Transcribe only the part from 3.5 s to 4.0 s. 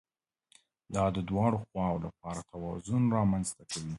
کوي